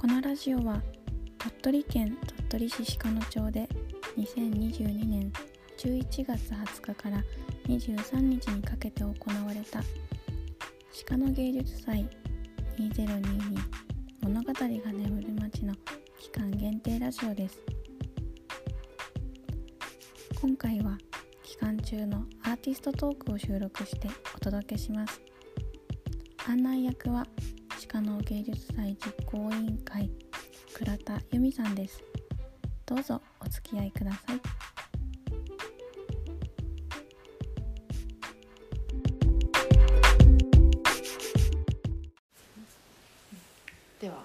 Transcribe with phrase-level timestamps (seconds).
[0.00, 0.80] このラジオは
[1.62, 2.16] 鳥取県
[2.48, 3.68] 鳥取市鹿野町で
[4.16, 5.30] 2022年
[5.76, 7.22] 11月20日から
[7.68, 9.82] 23日にかけて行われた
[11.06, 12.08] 鹿野芸術祭
[12.78, 13.58] 2022
[14.22, 15.74] 物語が眠る街の
[16.18, 17.58] 期間限定ラジオです。
[20.40, 20.96] 今回は
[21.42, 25.20] 期間中のアーティストトークを収録してお届けします。
[26.48, 27.26] 案内役は
[27.92, 30.08] 鹿野芸術祭実行委員会
[30.74, 32.00] 倉田由美さんです。
[32.86, 34.40] どうぞお付き合いください。
[44.00, 44.22] ではよ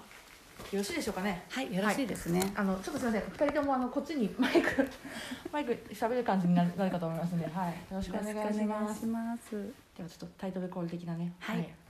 [0.72, 1.42] ろしいでしょうかね。
[1.50, 2.52] はい、よろしいですね。
[2.54, 3.22] あのちょっとすみません。
[3.32, 4.88] 二人ともあのこっちにマイク
[5.52, 9.50] マイク喋る感じになるかと思いますので、はい、よろしくお願いします。
[9.96, 11.32] ではちょっとタイトルコール的なね。
[11.40, 11.58] はい。
[11.58, 11.85] えー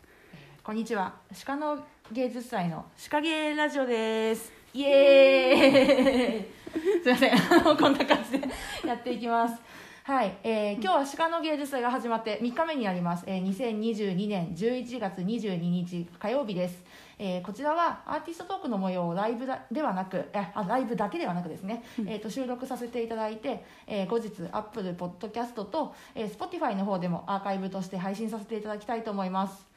[0.67, 1.15] こんにちは。
[1.45, 1.79] 鹿の
[2.11, 4.53] 芸術祭の鹿芸ラジオです。
[4.75, 7.05] イエーイ。
[7.05, 7.77] すいません。
[7.77, 8.49] こんな感じで
[8.85, 9.55] やっていきます。
[10.03, 16.83] はい、えー今日は鹿の芸術祭が始まって3日目になります、えー2022年11月22日火曜日です、
[17.19, 29.76] えーこちらはアーティストトークの模様をライブだではなくえあライブだけではなくですね、えー、と収録させていただいて、えー後日アップルポッドキャストと、えー、Spotify の方でもアーカイブとして配信させていただきたいと思います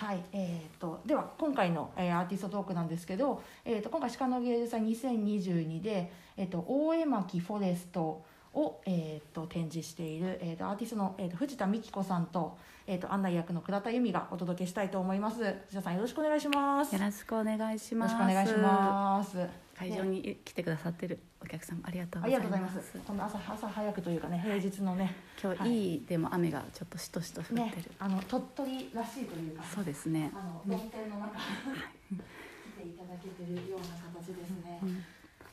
[0.00, 8.22] はいえー、とでは今回の、えーアーティストトークなんですけど、えー、と今回鹿の芸術祭2022で、えー、と大江巻フォレスト
[8.54, 15.36] を、えー、と展示している、えー、とアーティストの、えー、と藤田美希子さんと,、えー、と案内役の倉田由美がお届けしたいと思います。
[15.36, 16.94] 藤田さんよろしくお願いします。
[16.94, 18.14] よろしくお願いしよろます。
[18.14, 22.98] しくお願いします会場に来てくださってるお客様ありがとうあございまりがとうございますす。
[22.98, 27.60] この朝朝早くというかね平日のね今日いい、でも雨がちょっとしとしと降ってる。
[27.60, 30.30] ねあの鳥取らしいというかそうですね。
[30.34, 33.86] あの曇天の中 来ていただけてるような
[34.20, 34.80] 形ですね。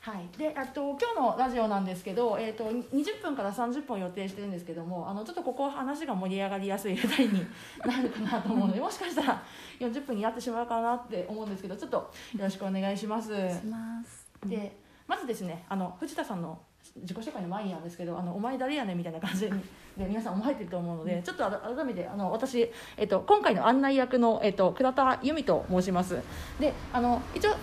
[0.06, 7.46] うんはい、であと今日のラジオなんですけど、えー、と20分から30分予定してるんですけどもあのちょっとここ話が盛り上がりやすい2人に
[7.84, 9.42] なるかなと思うのでもしかしたら
[9.80, 13.28] 40分になってしまうかなって思うんですけどちょっとよろしくお願いします。
[13.28, 14.26] します。
[14.46, 14.76] で
[15.06, 16.58] まずですねあの藤田さんの
[16.96, 19.52] 自己紹介の前になんですけど「あのお前誰やねん」みたいな感じで
[19.96, 26.22] 皆さん思われてると思うので、ちょっと改めてあの私、えっと、今回の案内役の、えっと、倉田由美と申します
[26.60, 27.56] であの一応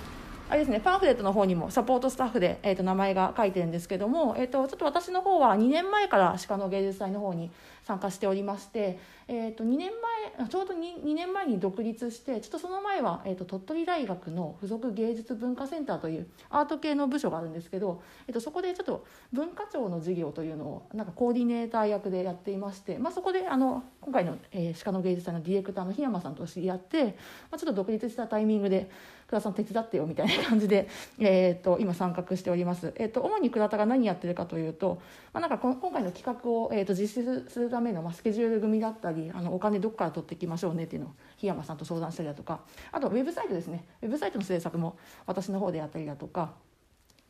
[0.48, 7.50] あれですね、パンフレットの方にもサポートスタッフで、えー、と名前が書いてるんですけども、えー、とちょっと私の方は2年前から鹿の芸術祭の方に
[7.84, 9.90] 参加しておりまして、えー、と2年
[10.38, 27.12] 前ちょうど 2, 2年前に独立してちょっとその前は、えー、と鳥取大学の附属芸術文化センターというアート系の部署があるんですけど、えー、とそこでちょっと文化庁の授業というのをなんかコーディネーター役でやっていまして、まあ、そこであの今回の、えー、鹿の芸術祭のディレクターの檜山さんと知り合って、ま
[27.54, 28.92] あ、ちょっと独立したタイミングで
[29.28, 30.88] 倉田さん手伝ってよみたいな感じで、
[31.20, 35.00] えー、と今参画しております、えー、と主に倉田が何やってるかというと、
[35.34, 43.86] まあ、なんかこ今回の企画を、えー、と実施するための、まあ、スケジュール組だったりあのお金どこから取っていきましょうねっていうのを檜山さんと相談したりだとかあとウェブサイトですね。
[44.02, 46.54] ウェブサイトの制作も私の方でやったりだとか。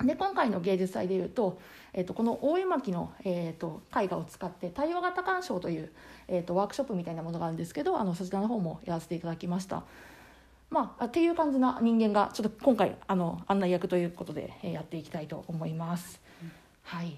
[0.03, 1.57] で今回の芸術祭でいうと,、
[1.93, 5.91] えー、とこの大江巻の、えー、と絵画を使って対話型鑑賞という、
[6.27, 9.83] えー、とワークショップみたいなものがあるんですけどあのそちらの方もやらせていただきました。
[10.69, 16.19] まあ、っていう感じな人間がちょっと今回あの案内役ということで、えーやっていきたいと思います。
[16.83, 17.17] はい。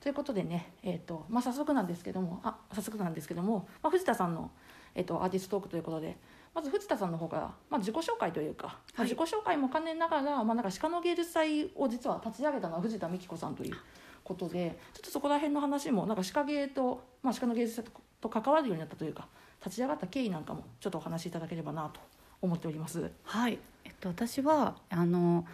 [0.00, 4.50] ということでね、えーとまあ、早速なんですけどもあ早速なんですけども、まあ、藤田さんの、
[4.94, 6.16] えー、とアーティストトークということで
[6.54, 13.76] まず藤田さんの方から、まあ、自己紹介というか、自己紹介も兼ねながら、まあ、なんか鹿の芸術祭を実は立ち上げたのは藤田美希子さんという
[14.24, 17.84] ことでちょっとそこら辺の話もなんか鹿芸と、まあ、鹿の芸術祭
[18.20, 19.28] と関わるようになったというか
[19.62, 22.00] 立ち上がった経緯なんかもちょっとお話しいただければなと
[22.46, 23.10] 思っております。
[23.24, 23.58] はい。
[23.84, 25.46] えっと私はあの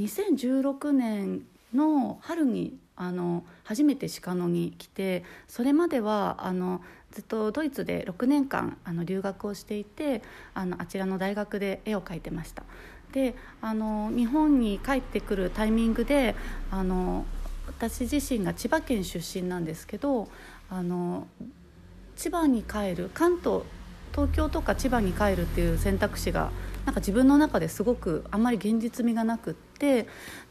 [0.00, 1.42] 2016年
[1.74, 12.62] の春にあの初めて鹿野に来てそれまではあのずっとドイツで6年間あの留学をしていてあのあちらの大学で絵を描いてました
[13.12, 16.34] であの日本に帰ってくるタイミングで
[16.70, 17.24] あの
[17.66, 20.28] 私自身が千葉県出身なんですけど
[20.68, 21.26] あの
[22.16, 23.62] 千葉に帰る関東
[24.12, 26.50] 東京とか千葉に帰るっていう選択肢が
[26.84, 30.06] なんか自分の中ですごくあんまり現実味がなくって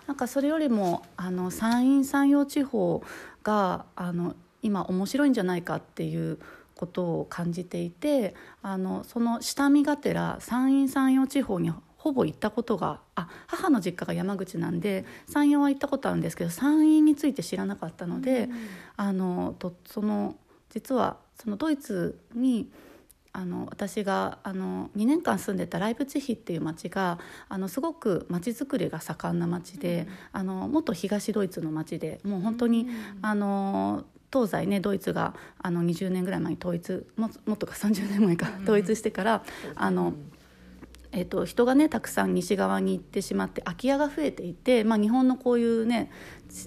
[0.07, 3.03] なんかそれよりもあの山陰山陽地方
[3.43, 6.39] があの今面白いんじゃないかっていう
[6.75, 18.47] ことを感じていてあのその下見がてら山陰山陽地方にほぼ行ったことがあ母の実家が山口なんで山陽は行ったことあるんですけど山陰について知らなかったので、
[18.95, 20.37] あのとその
[20.69, 22.71] 実はそのドイツに
[23.31, 32.87] あの私があの2年間住んでたライプツィヒっていう町があのすごく町づくりが盛んな町で、あの元東ドイツの町でもう本当に、
[33.21, 39.43] あの東西ねドイツがあの20年ぐらい前に統一ももっとか30年前か統一してから、
[39.75, 40.13] あの。
[41.11, 46.11] えー、と人がねたくさん西側に行ってしまって空き家が増えていて、まあ、日本のこういうね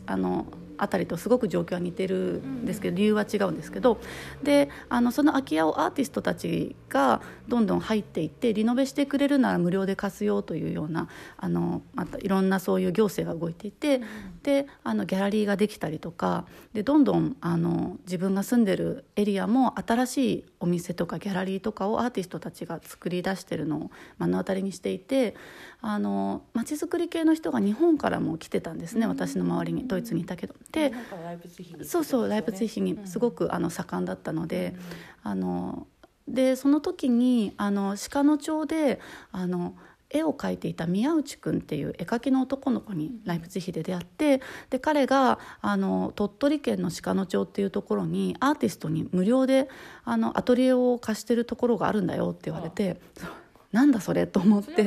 [0.06, 0.46] あの
[0.82, 4.00] 辺りとすごく状況は似てるんですけど理由は違うんですけど
[4.42, 14.00] であのその空き家をアーティストたちがどんどん入っていってリノベしてくれるなら無料で貸すよというようなあのまたいろんなそういう行政が動いていて、
[14.42, 25.34] であのギャラリーができたりとかでどんどんあの自分が住んでるエリアも新しいお店とかギャラリーとかをアーティストたちが作り出してるのを目の当たりにしていて
[25.84, 30.54] あの街づくり系の人が日本からも来てたんですね、私の周りにドイツにいたけど。
[30.70, 34.76] でなんかライプツィヒにそうそうライプツィヒにすごくあの盛んだったので、
[35.24, 35.88] あの
[36.28, 39.00] でその時にあの鹿野町で
[39.32, 39.74] あの
[40.08, 44.40] 絵を描いていた宮内くんっていう絵描きの男の子にライプツィヒで出会って
[44.70, 49.68] で彼があの鳥取県の鹿野町っていうところにアーティストに無料で
[50.04, 53.00] あのアトリエを貸してるところがあるんだよって言われて。
[53.18, 53.30] そう
[53.72, 54.84] なんだそれと思って。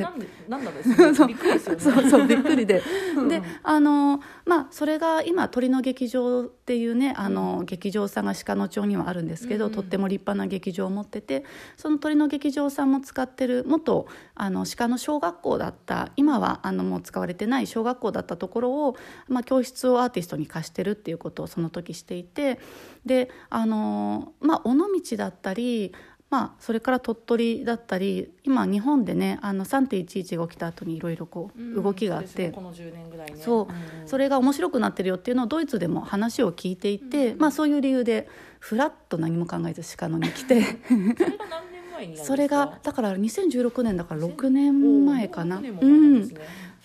[0.70, 1.26] ですね。
[1.26, 1.80] びっくりですよね。
[1.80, 2.82] そうそうびっくりで。
[3.28, 9.76] であのまあそれが今鳥の劇場っていうねあの、劇場さんが鹿野町にはあるんですけど、うんうん。
[9.76, 11.44] とっても立派な劇場を持ってて
[11.76, 18.96] その鳥の劇場さんも使ってる元あの鹿の小学校だった今はあのもう使われてない小学校だったところを、
[19.28, 22.58] まあ、教室をアーティストに貸してるっていうことをその時していて
[23.04, 25.92] であのまあ尾道だったり
[26.28, 33.36] まあ、それから鳥取だったり今日本でねあの3.11が起きた後にいろいろこう動きがあって、そうですねこの10年ぐらいね。
[33.40, 33.72] そう、
[34.04, 38.28] んそれが面白くなってるよっていうのをドイツでも話を聞いていて、まあ、そういう理由で
[38.58, 42.26] ふらっと何も考えず鹿野に来てそれが何年前になるんですか？
[42.26, 45.58] それがだから2016年だから6年前かな。
[45.58, 46.28] おー6年もうん。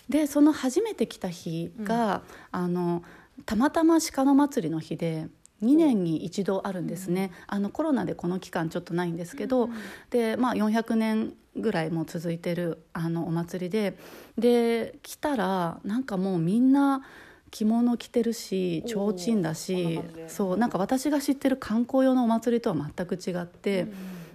[0.08, 3.02] でその初めて来た日が、あの
[3.46, 5.26] たまたま鹿の祭りの日で
[5.62, 9.70] 2年に一度あるんですね、あのコロナでこの期間ちょっとないんですけど、
[10.10, 13.96] で、まあ、400年ぐらいもう続いてるあのお祭りで。
[14.38, 17.02] で来たらなんかもうみんな
[17.50, 23.82] 着物着てるし提灯だおしそうなんか私が知ってる観光用のお祭りとは全く違って。
[23.82, 23.92] うん。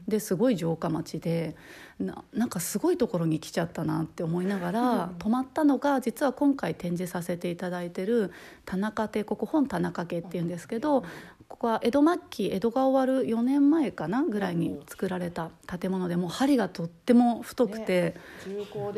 [0.07, 1.56] ですごい城下町で
[1.99, 8.31] ななんかすごいところに来ちゃったなって思いながら泊まったのが実は今回展示させていただいてる
[8.65, 11.03] 田中邸ここ本田中家っていうんですけど
[11.47, 18.15] ここは江戸末期江戸が終わる4年前かなぐらいに作られた建物でもう針がとっても太くて。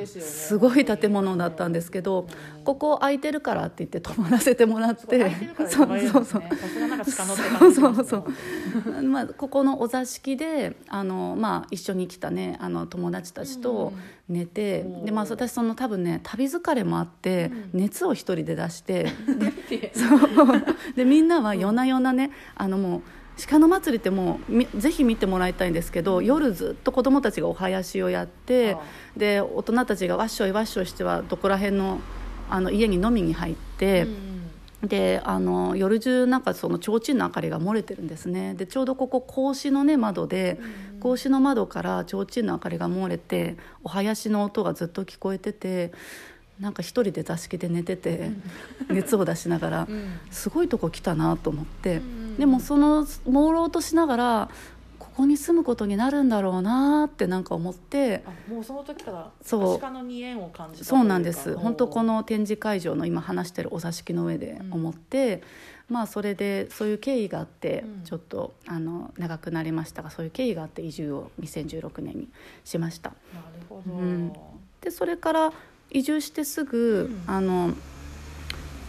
[0.05, 0.29] すよね。
[0.29, 2.63] すごい建物だったんですけど、うん。
[2.63, 6.43] ここ空いてるからって言って泊まらせてもらって空いてるからそうそうそう。
[7.59, 9.03] そうそうそう。
[9.03, 13.93] まあ、ここのお座敷であの、まあ、一緒に来たねあの友達たちと
[14.29, 15.05] 寝て、うん。
[15.05, 17.81] でまあ、私その多分ね旅疲れもあって、うん。
[17.81, 19.07] 熱を一人で出して
[19.67, 20.19] てそう。
[20.95, 23.01] でみんなは夜な夜なねあのもう
[23.47, 28.79] 鹿の祭りってもうみぜひ見てもらいたいんですけど夜ずっと子供たちがお囃子をやってあ
[29.15, 31.99] で大人たちがわっしょいわっしょいしてはどこら辺の
[32.49, 34.07] あの家に飲みに入って。
[34.83, 38.53] であの夜中なんかその提灯の明かりが漏れてるんですね。
[38.53, 40.57] でちょうどここ格子のね窓で
[41.01, 45.91] 格子の窓から提灯の明かりが漏れてお囃子の音がずっと聞こえてて
[46.61, 48.31] なんか一人で座敷で寝てて
[48.89, 50.19] 熱を出しながらうん。
[50.31, 51.97] すごいとこ来たなと思って。
[51.97, 52.37] うん。
[52.37, 54.49] でもその朦朧としながら
[55.19, 59.77] ここに住むことになるんだろうなってなんか思ってあもうその時からそう。
[60.81, 61.57] そうなんです。
[61.57, 65.43] 本当この展示会場の今話してるお座敷の上で思って、
[65.89, 68.03] まあそれでそういう経緯があってうん。
[68.05, 72.29] ちょっとあの長くなりましたがそういう経緯があって移住を2016年に
[72.63, 73.09] しました。
[73.09, 74.31] なるほど、うん。
[74.79, 75.51] でそれから
[75.91, 77.29] 移住してすぐ、うん。
[77.29, 77.73] あの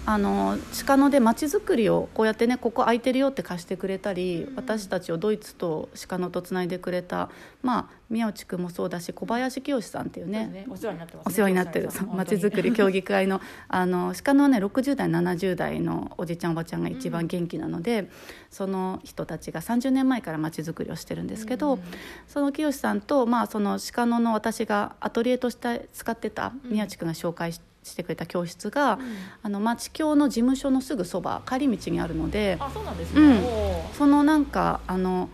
[0.07, 4.57] あの鹿野で街づくりをこうやってねここ空いてるよって貸してくれたり、うん。
[4.57, 7.30] 私たちをドイツと鹿野とつないでくれた、
[7.62, 18.11] まあ、宮内くんもそうだし小林清さんっていうねお世話になってます、お世話になってるまちづくり協議会のあの鹿のね60代70代のおじちゃんおばちゃんが一番元気なので、
[18.50, 21.78] その人たちが30年前からまちづくりをしてるんですけど、
[22.26, 28.99] その清さんと、まあ、その鹿野の私がアトリエとして使ってた宮地君が紹介ししてくれた教室が、
[29.43, 33.41] あの町協の事務所のすぐそば帰り道にあるのであそうなんですね、
[33.93, 35.29] うそのなんかあの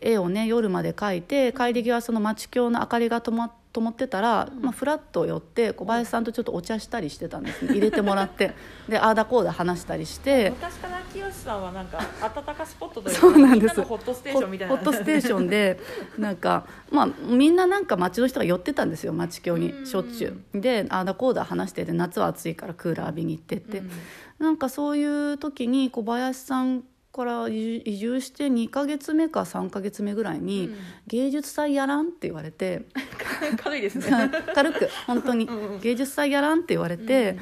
[0.00, 7.72] 絵をね夜まで描いて帰り際その町協の明かりが灯っと思ってたら、まあ、フラッと寄って小林さんとちょっとお茶したりしてたんですね。
[7.72, 8.54] 入れてもらって。
[8.88, 10.50] でああだこうだ話したりして。
[10.50, 13.82] 昔から清さんはなんか温かスポットというかそうなんです。
[13.82, 14.76] ホットステーションみたいな。
[14.76, 15.80] ホットステーションで
[16.16, 20.60] なんかまあみんななんか町の人が寄ってたんですよ町京にしょっちゅう。
[20.60, 23.90] でああだこうだ話してて夏は暑いからクーラー浴びに行ってって、うん。
[24.38, 32.82] なんかそういう時に小林さんから移移住して2ヶ月目か3ヶ月目ぐらいにうん「芸術祭やらん?」って言われて
[33.62, 34.04] 軽いですね。
[34.54, 35.46] 軽く本当に。
[35.46, 37.38] うんうん「芸術祭やらん?」って言われて、うん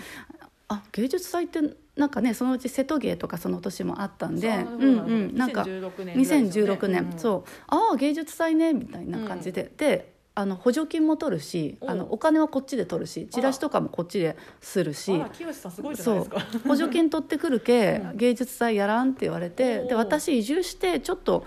[0.69, 1.61] あ芸術祭って
[1.97, 4.87] なんかねそのうち瀬戸芸とかその年もあったんでそうんう
[5.33, 6.77] んなんか2016年ぐらいですよね。
[6.79, 7.51] 2016年、うんそう。
[7.67, 15.13] ああ芸術祭ねみたいな感じで、であの補助金も取るしおあのお金はこっちで取るしチラシとかもこっちでするし。
[16.03, 16.29] そう。
[16.67, 18.17] 補助金取ってくるけうん。
[18.17, 21.45] 芸術祭やらんって言われてで私移住してちょっと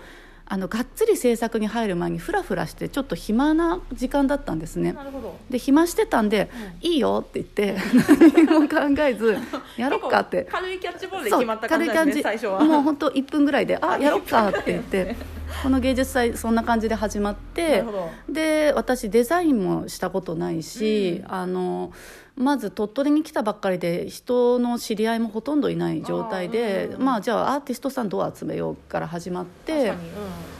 [0.48, 4.92] あのがっつり制作に入る前にフラフラしてちょっと暇な時間だったんですね。
[4.92, 5.36] なるほど。
[5.50, 6.48] で暇してたんで
[6.80, 7.76] 「いいよ」って言って
[8.46, 9.36] 何も考えず
[9.76, 10.46] 「やろっか」って。
[10.50, 12.22] 軽いキャッチボールで決まった感じですね軽い感じ。
[12.22, 12.64] 最初は。
[12.64, 15.16] もう本当1分ぐらいで「あやろっか」って言って
[15.62, 17.84] この芸術祭そんな感じで始まっなて
[18.28, 21.34] で私デザインもしたことないし、うん。
[21.34, 21.92] あの
[22.36, 29.96] まず鳥取に来たばっかりで人の知り合いもほとんどいない状態でうんまあじゃあアーティストさんどう集めようから始まってうん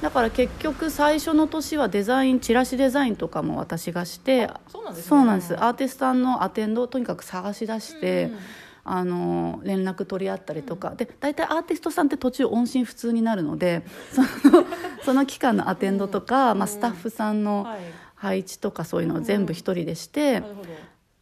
[0.01, 5.37] だから結局最初の年はデザインチラシデザインとかも私がしてそうなんですね。
[5.37, 5.65] です。
[5.65, 8.25] アーティストさんのアテンドをとにかく探し出して。
[8.25, 8.39] うんうん
[8.89, 13.83] あの連絡取り合ったりとか、で大体アーティストさんって途中音信不通になるので
[14.15, 14.65] その
[15.05, 17.81] その期間のアテンドとか、まあ、スタッフさんのはい。
[18.17, 20.69] 配置とかそういうのを全部一人でして、なるほど。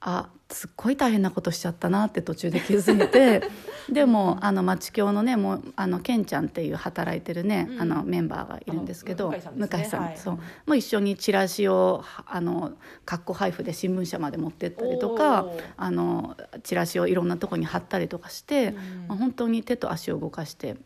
[0.00, 3.42] あすっごい大変なことしちゃったなって途中で気づいて。
[3.90, 7.82] でもあの町京のねもうあのケンちゃんっていう働いてるね、うん。
[7.82, 10.06] あのメンバーがいるんですけど向井さんね。
[10.06, 10.16] はい。
[10.16, 10.34] そう。
[10.34, 12.72] もう一緒にチラシをはあの
[13.04, 15.46] 括弧配布で新聞社まで持ってったりとか
[15.76, 18.74] あのチラシをいろんなとこに貼ったりとかして、うん。
[19.08, 20.76] まあ本当に手と足を動かして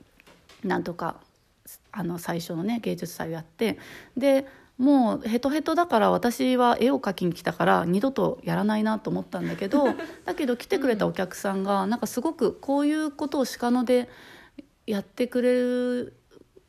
[0.64, 1.16] なんとか
[1.92, 3.78] あの最初のね芸術祭をやって
[4.16, 4.46] で
[4.78, 9.88] もうヘトヘトだから私は絵を描きに来たから二度とやらないなと思ったんだけど
[10.24, 14.08] だけど来てくれたお客さんがなんかすごくこういうことを鹿野で
[14.86, 16.14] やってくれる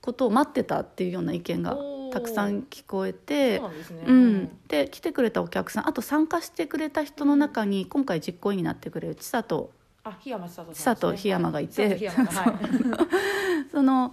[0.02, 1.78] ことを待ってたっていうような意見が
[2.12, 9.72] たくさん聞こえてですねうん、で来てくれたお客さんあと参加してくれた人の中に今回実行委員になってくれる千里。
[10.04, 10.96] あ檜山千里千さね。
[10.96, 11.88] 里檜山がいて。
[11.88, 12.00] はい。
[13.72, 14.12] その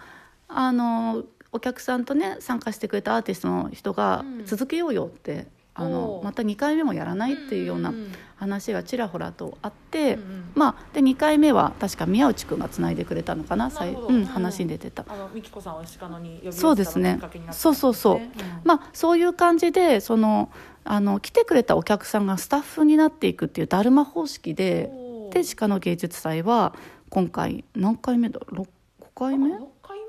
[0.49, 4.47] あのお客さんとね参加してくれたアーティストの人がうん。
[4.47, 10.45] 続けようよって、あのおーまた2回目もやらないっていうようなんん話がちらほらとあって、うんうん。
[10.55, 15.05] まあで2回目は確か宮内くんがつないでくれたのかななうん話に出てた。
[15.09, 17.59] あの美紀子さんを鹿野に呼びそうですねきっかけになった。
[17.59, 18.61] んそうそうそうですねん。
[18.65, 20.50] まあ、そういう感じでその
[20.85, 24.91] あの来てくれたお客さんがスタッフになっていくっていうだるま方式で
[25.31, 26.75] で鹿の芸術祭は
[27.11, 28.67] 今回何回目だ？6 5
[29.15, 29.50] 回目？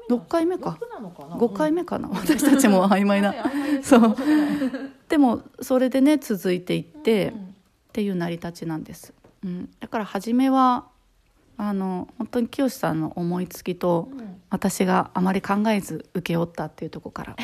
[0.08, 0.78] あ六回目六回目か。
[0.80, 3.34] 六なのかな？5回目かな、私たちも 曖昧な、
[3.84, 4.16] そう。
[5.10, 7.48] でもそれでね続いていって、うん
[7.98, 9.12] っていう成り立ちなんです、
[9.44, 10.86] うん、だから初めは
[11.58, 14.38] あの本当に清さんの思いつきとうん。
[14.50, 17.36] 私があまり考えず請け負ったっていうところから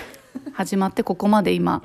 [0.53, 1.84] 始まってここまで今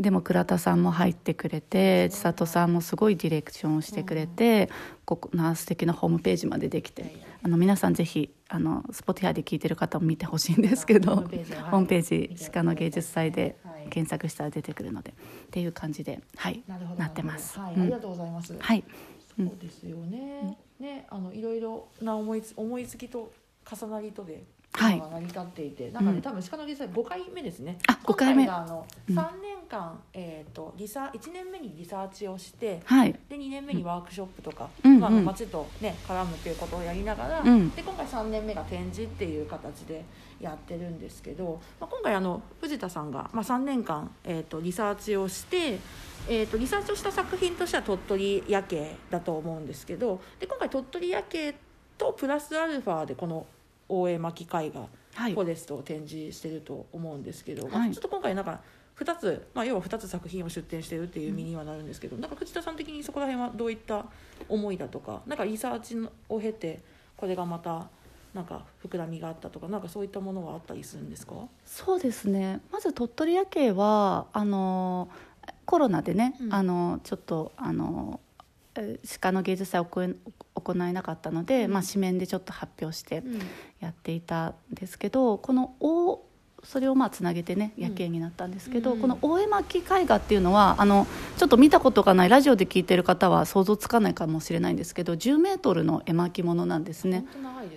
[0.00, 4.70] でも倉田さんも入ってくれて千里さんもすごいディレクションをしてくれて、
[5.04, 12.02] ここな素敵なホームページまでできてあの皆さんぜひあの Spotify で聞いてる方も見てほしいんですけどホームペー
[12.36, 13.78] ジ鹿の芸術祭ではい。
[13.90, 15.14] 検索したら出てくるのでっ
[15.50, 16.62] ていう感じではい。
[16.96, 17.58] なってます。
[17.58, 18.54] ありがとうございます。
[18.58, 18.84] はい。
[19.36, 20.58] そうですよね。
[20.78, 23.32] ね、あのいろいろな思いつ思いつきと
[23.70, 24.44] 重なりとで。
[24.78, 25.00] はい。
[25.00, 26.22] 成り立っていて、なんかね、うん。
[26.22, 27.78] 多分鹿の芸術祭5回目ですね。
[27.88, 28.48] あ5回目。
[28.48, 29.18] あのうん。
[29.18, 33.12] 3年間、えっ、とリサ1年目にリサーチをして、はい。
[33.28, 35.00] で2年目にワークショップとか、うん。
[35.00, 37.70] まあ、街とね絡むっていうことをやりながら、うん。
[37.70, 40.04] で今回3年目が展示っていう形で
[40.40, 45.78] やってるんですけど、まあ、今回あの藤田さんが、まあ、3年間、えー、とリサーチをして、
[46.28, 51.54] えー、とリサーチをした作品としては鳥取夜景だと思うんですけどで今回鳥取夜景
[51.96, 53.46] とプラスアルファでこの
[53.88, 55.32] 大江巻絵画はい。
[55.34, 58.60] フォレストを展示してると思うんですけど、まあはいちょっと今回なんか
[58.98, 64.06] 2つ、まあ、要は2つ作品を出展してるっていう意味にはなるんですけど、なんか藤田さん的にそこら辺はどういった
[64.48, 65.96] 思いだとかなんかリサーチ
[66.28, 66.80] を経て
[67.16, 67.88] これがまた
[68.34, 71.34] なんか膨らみがあったとかなんかそういったものはあったりするんですか？
[71.64, 72.60] そうですね。
[72.72, 75.08] まず鳥取夜景はあの
[75.64, 76.52] コロナでね、うん。
[76.54, 78.20] あのちょっとあの
[78.74, 79.84] えー鹿の芸術祭を
[80.60, 83.22] 行えなかったので、うんまあ、紙面でちょっと発表して
[83.80, 86.27] やっていたんですけどこの大
[86.68, 89.00] それをまあつなげてね夜景になったんですけど、うん。
[89.00, 91.06] この大江巻絵画っていうのはあの
[91.38, 97.24] ちょっと見たことがないラジオで聞いてる方は想像つかないかもしれないんですけど10メートルの絵巻物なんですね。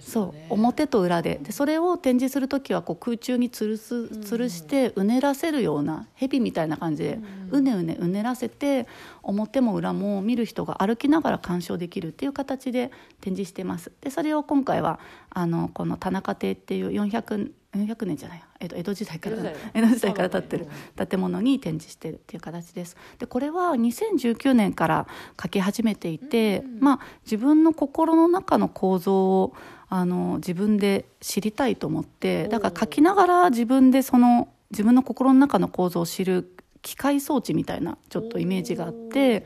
[0.01, 0.53] すそう。
[0.53, 1.39] 表と裏で。
[1.41, 7.19] でそれを展示する時はこう空中に吊るす吊るしてうねらせるような蛇みたいな感じで
[7.50, 8.88] うねうねうねらせて
[9.24, 13.89] 表も裏も見る人が歩きながら鑑賞できるっていう形で展示してます。
[14.01, 19.36] でそれを今回はあのこの田中邸っていう400 400年じゃない江戸江戸時代から
[19.74, 20.13] 江戸時代。
[20.13, 20.68] から建ってる
[21.08, 22.98] 建物に展示してるっていう形です。
[23.18, 29.54] でこれは2019年から描き始めていて、うんまあ自分の心の中の構造を
[29.90, 39.46] あの自分で知りたいと思ってだから描きながら自分でその自分の心の中の構造を知る機械装置みたいなちょっとイメージがあって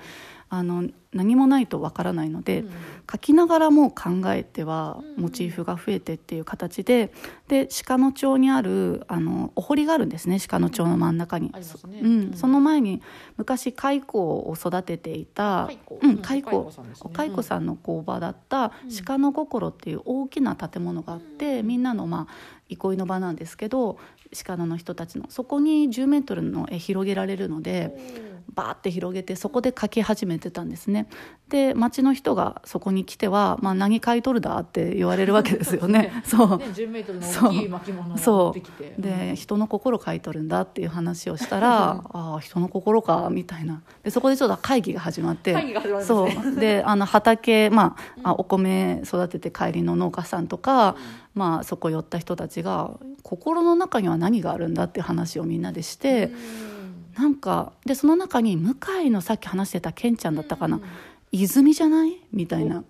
[0.58, 2.70] あの何もないとわからないので、うん。
[3.12, 5.24] 書きながらも考えてはうん。
[5.24, 7.12] モチーフが増えてっていう形で
[7.48, 11.52] で鹿野町にあるあのお堀があるんですね鹿野町の真ん中に。
[11.54, 12.00] ありますね。
[12.02, 12.08] うん。
[12.08, 12.34] うん。
[12.34, 13.02] その前に
[13.38, 16.94] 昔蚕を育てていた蚕うんうん蚕蚕さんね。
[16.96, 19.06] 蚕さんの工場だったうん。
[19.06, 21.68] 鹿の心っていう大きな建物があって、うん。
[21.68, 22.34] みんなのまあ
[22.70, 24.00] 憩いの場なんですけど
[24.44, 25.26] 鹿野の人たちの。
[25.30, 28.35] そこに10メートルの絵広げられるので。
[28.56, 31.08] バーって広げてそこで描き始めてたんですね。
[31.50, 36.12] で町の人がそこに来ては「まあ、何買い取るだ?」って言われるわけですよね。
[36.26, 36.58] そう。
[36.58, 38.96] ね、10メートルの大きい巻物を持そってきて。
[38.98, 43.82] うで人の心買い取るんだっていう話をしたら「ああ人の心か」みたいな。
[44.04, 45.54] でそこでちょっと会議が始まって。
[45.54, 46.44] 会議が始まるんですね。
[46.44, 46.56] そう。
[46.56, 50.96] であの畑、まあ、あお米育てて帰りの農家さんとか、
[51.34, 56.32] まあ、そこ寄った人たちが心の中には何があるんだっていう話をみんなでして。
[56.70, 56.75] うん
[57.18, 60.78] なんかでその中に向井のさっき話してたケンちゃんだったかな。
[60.78, 60.84] うん
[61.32, 62.84] 「泉じゃない?」みたいな、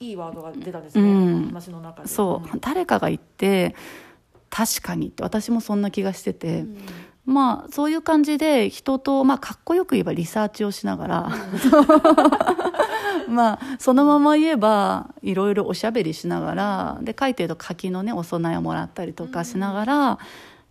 [0.00, 1.06] いいワードが出たんですね、う
[1.40, 1.46] ん。
[1.48, 2.08] 話の中で。
[2.08, 2.58] そう。
[2.60, 3.74] 誰かが言って
[4.50, 6.76] 「確かに」って私もそんな気がしてて、うん。
[7.24, 11.30] まあそういう感じで人と、まあ、かっこよく言えばリサーチをしながら。
[13.28, 16.98] まあそのまま言えばいろいろおしゃべりしながら。
[17.02, 20.18] で書いてると柿のねお供えをもらったりとかしながら。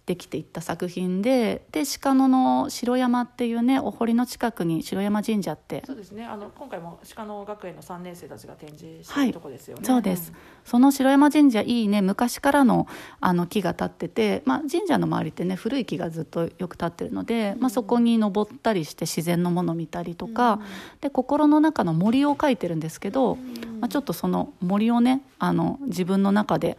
[0.05, 5.83] できていった作品でで鹿野の城山っていうねお堀の近くに城山神社って。
[5.85, 6.25] そうですね。
[6.25, 9.27] あの今回も鹿野学園の3年生たちが展示してはい。
[9.27, 10.31] るとこですよね、そうです、
[10.63, 12.87] その城山神社いいね昔からの
[13.20, 20.59] あの木が立ってて、まあ、神社の周りってね古い木がずっとよく立ってるので、まあ、そこに登ったりして自然のもの見たりとか、
[21.01, 23.35] で心の中の森を描いてるんですけど、
[23.79, 26.77] まあ、ちょっとその森をねあの自分の中で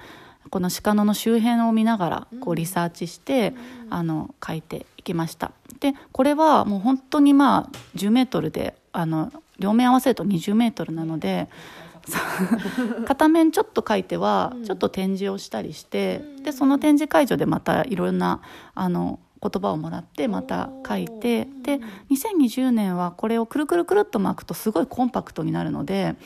[0.50, 3.54] この鹿野の周辺を見ながらこうリサーチして、
[3.90, 5.52] あの描いていきました。
[5.80, 11.48] でこれはもう本当にまあ10メートルであの両面合わせると20メートルなので。
[13.04, 14.64] 片面ちょっと書いてはうん。
[14.64, 16.42] ちょっと展示をしたりして、うん。
[16.44, 18.42] でその展示会場でまたいろんな
[18.76, 21.80] あの言葉をもらってまた書いてで
[22.10, 26.16] 2020年はこれをくるくるくるっと巻くとすごいコンパクトになるので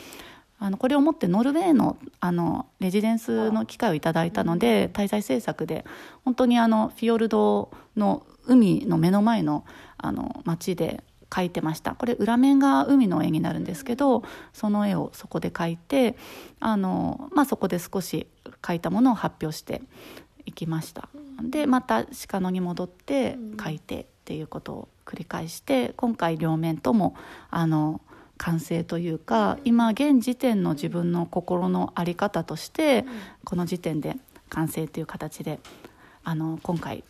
[0.61, 5.87] あのこれを持ってノルウェーのあのレジデンスの機会をいただいたので滞在制作で
[6.25, 9.65] 本当にあのフィヨルドの海の目の前の
[9.97, 11.95] あの街で描いてました。
[11.95, 16.17] これ裏面が海の絵になるんですけどその絵をそこで描いて
[16.59, 18.27] あの、まあ、そこで少し
[18.63, 19.81] 描いたものを発表して
[20.45, 21.09] いきました。
[21.43, 27.15] でまた鹿野に戻って描いてっていうことを繰り返して今回両面とも
[27.51, 28.01] あの
[28.41, 33.05] 完成というか今現時点の自分の心の在り方として
[33.45, 34.17] この時点で
[34.49, 35.61] 完成という形で
[36.25, 37.05] あの今回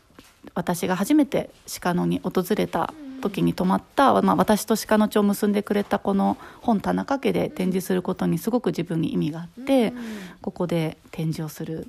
[0.55, 9.93] 私が初めて鹿野に訪れた時に泊まった、まあ、私と鹿野町を結んでくれたこの本田中家で展示することにすごく自分に意味があって
[10.40, 11.87] ここで展示をする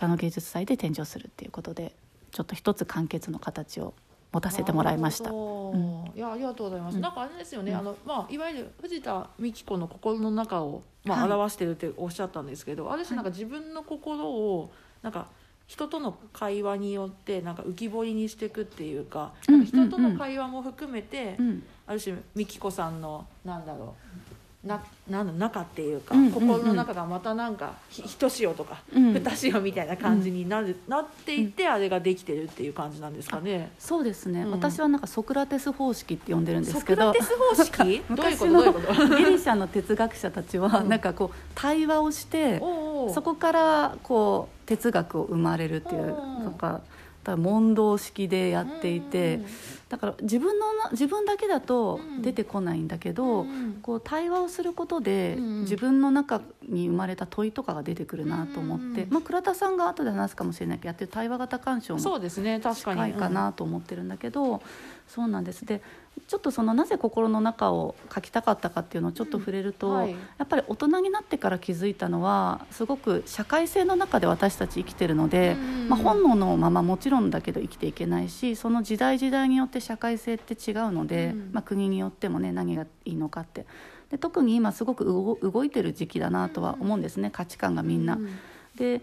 [0.00, 1.92] 鹿野芸術祭で展示をするっていうことで
[2.32, 3.94] ちょっと一つ完結の形を
[4.32, 5.30] 持たせてもらいました
[5.72, 5.84] なる。
[5.84, 7.00] ほどいやありがとうございます、うん。
[7.00, 7.78] なんかあれですよね、うん。
[7.78, 11.32] あのまあいわゆる藤田美紀子の心の中をまあはい。
[11.32, 14.70] 表してるっておっしゃったんですけど、ある種なんか自分の心を
[15.02, 15.28] なんか
[15.66, 19.64] 人との会話によってなんか浮き彫りにしていくっていうか、うん。
[19.64, 21.62] 人との会話も含めて、うん。
[21.86, 23.94] ある種美紀子さんのなんだろ
[24.29, 24.29] う
[24.64, 26.32] ななんだ中っていうか、うんうんうん。
[26.34, 29.12] 心の中がまたなんかひひとしおとか、うん。
[29.14, 33.72] ふたしおみたいな感じになる、なっていってあれができてるっていう感じなんですかね。
[33.78, 34.50] そうですね、うん。
[34.50, 37.12] 私はなんかソクラテス方式って呼んでるんですソけど。
[37.12, 38.02] クラテス方式？
[38.10, 38.72] 昔の
[39.16, 40.88] ギリシャの哲学者たちはうん。
[40.90, 46.82] なんかこう対話をしてそこからこう哲学を生まれるっていううんとか
[47.24, 49.46] 問答式でやっていてうん
[49.90, 52.22] だから自分のな自分だけだとうん。
[52.22, 53.78] 出てこないんだけうどん。
[53.82, 63.00] こう対話をすることでうん自分の中に生まれた問いとかが出てくるなと思って、うんまあ、倉田さんが後で話すかもしれないけどやってる対話型鑑賞もそうですね確かに。
[63.00, 64.62] 近いかなと思ってるんだけど、
[65.08, 65.66] そうなんです。
[65.66, 65.82] で
[66.26, 70.10] ちょっとそのなぜ心の中を書きたかったかっていうのをちょっと触れると、うんはい。
[70.10, 75.88] やっぱり大人になってから気づいたのはすごく社会性の中で私たち生きてるので、うん。
[75.88, 81.50] まあ、本能のままもちろんだけど生きていけないしその時代時代によって社会性って違うので、うん。
[81.52, 83.66] まあ、国によってもね何がいいのかって。
[84.10, 88.14] で特に今すごく動動いてる時期だなとは思うんですね価値観がみんな。
[88.14, 88.28] うん。
[88.76, 89.02] で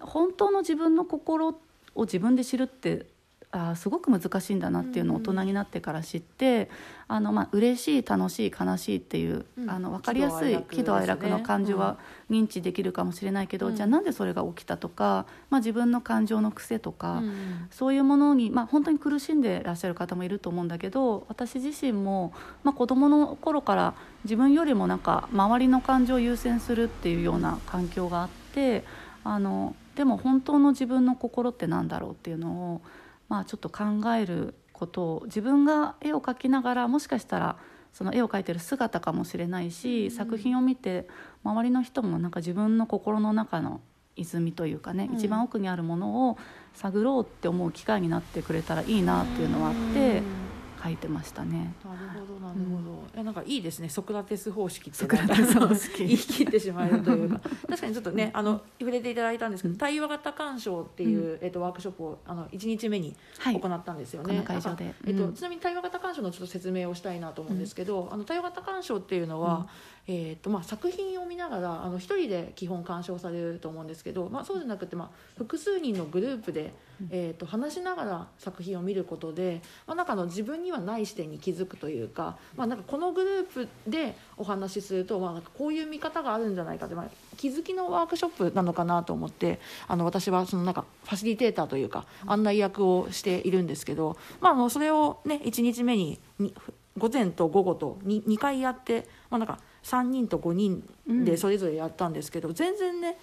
[0.00, 1.48] 本当の自分の心
[1.94, 3.06] を自分で知るって
[3.54, 6.68] あーすごく難しいんだなっていうのを大人になってから知って、
[7.06, 9.70] あのまあ嬉しい楽しい悲しいっていう、うん。
[9.70, 11.96] あの分かりやすい喜喜怒哀楽の感情は
[12.28, 13.76] 認知できるかもしれないけど、うん。
[13.76, 28.84] じゃあなんでそれが起きたとか、まあ、自分の感情の癖とか、うんそういうものに、まあ、本当に苦しんでらっしゃる方もいると思うんだけど私自身も、まあ、子どもの頃から自分よりもなんか周りの感情を優先するっていうような環境があって
[29.24, 32.80] あのでも本当の自分の心って何だろうっていうのを、
[33.28, 33.84] まあ、ちょっと考
[34.14, 37.56] えることを自分が絵を描きながらもしかしたら
[37.92, 40.10] その絵を描いてる姿かもしれないし、うん。
[40.10, 41.06] 作品を見て
[41.44, 43.80] 周りの人もなんか自分の心の中の
[44.16, 45.16] 泉というかね、うん。
[45.16, 46.38] 一番奥にあるものを
[46.74, 50.53] 探ろうって思う機会になってくれたらいいなっていうのはあってうん
[50.84, 51.74] 書いてましたね。
[51.82, 53.88] なるほどなるほど、いやなんかいいですね。
[53.88, 56.04] ソクラテス方式ってソクラテス方式。
[56.04, 57.40] 言い切ってしまえるというか。
[57.68, 63.58] 確かにちょっとねあの触れていただいたんですけど、対話型鑑賞っていう、えっと、ワークショップをあの1日目にはい。
[63.58, 64.94] 行ったんですよね、この会場で。
[65.06, 65.34] えっとうん。
[65.34, 69.66] ちなみに対話型鑑賞のちょっと説明をしたいなと思うんですけど、あの対話型鑑賞っていうのは、
[70.06, 76.74] えっとまあ、作品を見ながらあの一人で基本鑑賞されると思うんですけど、まあ、そうじゃなくて、まあ、複数人のグループで、
[77.10, 87.06] えっと話しながら作品を見ることで、まあ、なんかあの自分にはない視点に気づくというか,、まあ、なんかこのグループでお話しすると、まあ、なんかこういう見方があるんじゃないかって、まあ、
[87.38, 96.54] 気づきのワークショップなのかなと思ってあの私はそのなんかファシリテーターというか案内役をしているんですけど、まあ、あのそれを、ね、1日目にに
[96.96, 103.16] 午前と午後と 2, 2回やって、まあ、なんか3人と5人でそれぞれやったんですけど、全然ね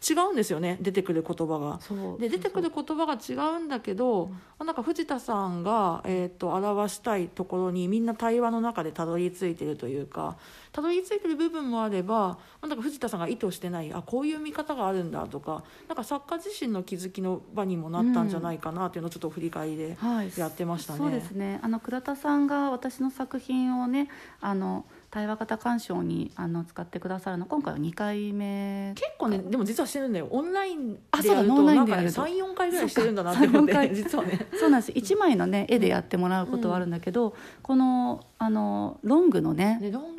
[0.00, 1.80] 違うんですよね出てくる言葉が。
[2.18, 10.36] で出てくる言葉が違うんだけど、まあなんか藤田さんが、えー、と表したいところにみんな対話の中でたどり着いてるというか
[10.72, 20.98] たどり着いてる部分もあれば、まあなんか藤田さんが意図してないあこういう見方があるんだとかなんか作家自身の気づきの場にもなったんじゃないかなっていうのをちょっと振り返りではい、やってましたね。
[21.00, 21.58] そうですね。
[21.62, 24.08] あの倉田さんが私の作品をね、
[24.40, 28.92] あの対話型鑑賞にあの使ってくださるの今回は2回目。
[28.94, 30.28] 結構ねでも実はしてるんだよ。
[30.30, 31.80] オンラインあでやるそうだオンライと。
[31.80, 34.46] なんかねンでやると34回ぐらいしてるんだなって思って 実はね。
[34.58, 34.92] そうなんです。
[34.92, 39.78] 1枚のね絵でやってもらうことはあるんだけど、このあのロングのね。
[39.80, 40.16] ねロン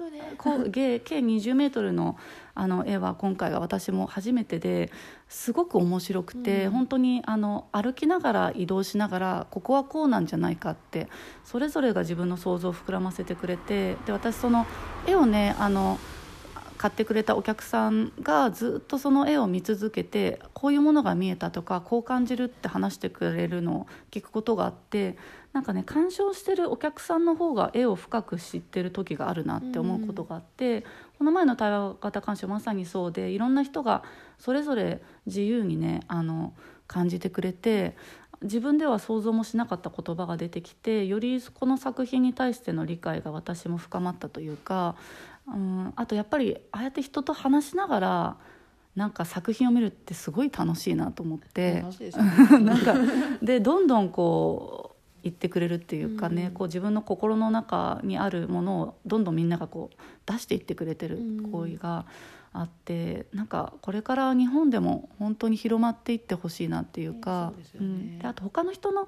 [0.72, 2.18] 計計20メートルの
[2.56, 4.92] あの絵は今回は私も初めてで
[5.30, 6.72] すごく面白くて、うん。
[6.72, 11.08] 本当にあの歩きながら移動しながらここはこうなんじゃないかって
[11.46, 14.66] それぞれが自分の想像を膨らませてくれてで私その
[15.08, 16.00] 絵をねあの
[16.80, 25.18] 買ってくれたお客さんがずっとその絵を見続けてこういうものが見えたとかこう感じるって話してくれるのを聞くことがあって
[25.54, 30.86] なんかね鑑賞してるお客さんの方が絵を深く知ってる時があるなって思うことがあって、
[31.18, 34.04] この前の対話型鑑賞まさにそうでいろんな人が
[34.38, 36.54] それぞれ自由にねあの
[36.88, 37.98] 感じてくれて
[38.42, 44.96] 自分では想像もしなかった言葉が出てきてよりこの作品に対しての理解が私も深まったというか、
[45.48, 48.38] うん、あとやっぱりああやって人と話しながら
[48.96, 51.82] なんか作品を見るってすごい楽しいなと思って。
[51.82, 52.60] 楽しいですよね。
[52.64, 52.96] なんか
[53.42, 54.89] でどんどんこう
[55.24, 56.52] 言ってくれるっていうかね、うん。
[56.52, 61.52] こう自分の心の中にあるものをどんどんみんながこう出していってくれてるうん。
[61.52, 62.06] 行為が
[62.54, 67.88] あって、なんかこれから日本でも本当に広まっていってほしいなっていうかそうね。
[67.88, 68.20] ん。
[68.20, 69.08] であと他の人の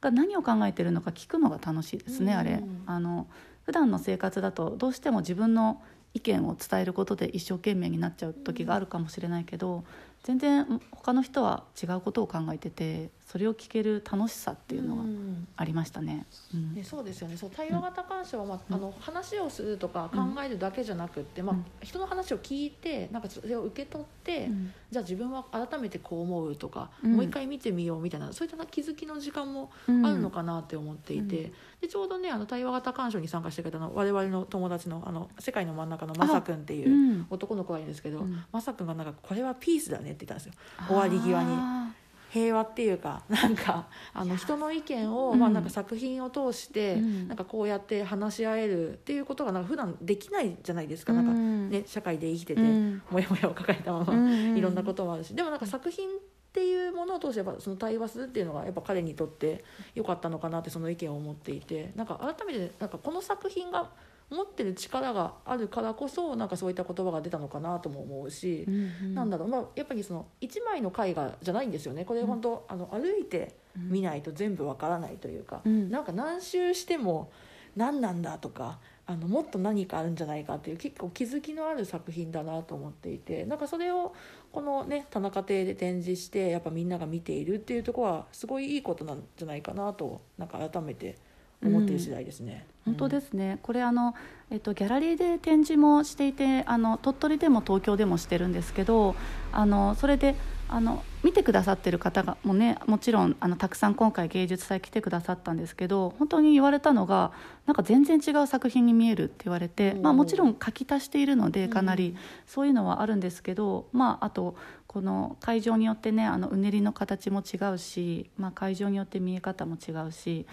[0.00, 2.38] が何を考えてるのか聞くのが楽しいですね、うん。
[2.38, 2.62] あれ。
[2.86, 3.26] あの
[3.64, 5.80] 普段の生活だとどうしても自分の
[6.12, 9.84] 意見を伝えることで一生懸命になっちゃう時があるかもしれないけど、
[10.22, 15.46] 全然他の人は違うことを考えててそれを聞ける楽しさっていうのがん。
[15.56, 16.26] ありましたね。
[16.52, 16.74] うん。
[16.74, 17.36] ね、そうですよね。
[17.36, 18.74] そう対話型鑑賞は、まあうん。
[18.74, 24.72] あの話をするとか考えるだけじゃなくって、まあうん、人の話を聞いてなんかそれを受け取って、うん。
[24.90, 27.12] じゃあ自分は改めてこう思うとか、うん。
[27.12, 30.04] もう一回見てみようみたいなそういった気づきの時間もうん。
[30.04, 36.92] あるのかなって思っていて、うんでちょうどねあの対話型鑑賞に参加してくれたの我々の友達のあの世界の真ん中のまさくんっていうう。
[36.92, 37.26] ん。
[37.30, 38.44] 男の子がいるんですけど、うん。
[38.52, 40.52] まさくんがなんかこれはピースだねって言ったんですよ。
[40.86, 41.54] 終わり際に。
[41.56, 41.92] あ
[42.30, 47.28] 平和っていうか なんかあの人の意見を、まあ、なんか作品を通して、うん。
[47.28, 53.02] なんかこうやって話し合えるっていうことがなんか普段できないじゃないですか,、なんかね、社会で生きてて、うん。
[53.10, 54.56] もやもやを抱えたまま、うん。
[54.56, 55.34] いろんなこともあるし。
[55.34, 56.08] でもなんか作品
[56.50, 63.88] っていうものを通してやっぱその対話するっていうのがやっぱ彼にとって良かったのかなってその意見を持っていてなんか改めてなんかこの作品が
[64.30, 68.66] 持ってる力があるからこそなんかそういった言葉が出たのかなとも思うし。
[69.14, 72.04] なんだろう、まあ、やっぱりその一枚の絵画じゃないんですよね。
[72.04, 75.90] これ本当、あの歩いて見ないと全部わからないというか、うん。
[75.90, 77.32] なんか何周しても
[77.76, 84.14] 何なんだとかあのもっと何かあるんじゃないかっていう結構気づきのある作品だなと思っていてなんかそれを
[84.52, 91.16] このね田中邸で展示してやっぱみんなが見ているっていうところはすごいいいことなんじゃないかなとなんか改めて
[91.62, 92.66] 思っている次第ですね。
[92.84, 94.14] 本当ですね、これあの、
[94.50, 99.14] えっと、ギャラリーで展示もしていてあの鳥取でも東京でもしてるんですけど
[99.52, 100.34] あのそれで
[100.68, 107.32] あの見てくださってる方がもねもちろんあのたくさん今回芸術祭来てくださったんですけど本当に言われたのが
[107.66, 114.56] なんか全然違う作品に見えるって言われて、まあ、もちろん書き足しているのでかなりそういうのはあるんですけど、まあ、あと
[114.86, 120.46] この会場によってねあのうねりの形も違うし、まあ、会場によって見え方も違うし。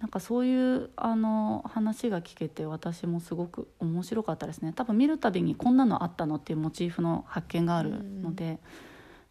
[0.00, 4.72] なんかそういうあの話が聞けて私もすごく面白かったですね。
[4.72, 8.60] 多分見るたびにこんなのあったのっていうモチーフの発見があるので、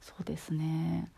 [0.01, 1.09] そうですね。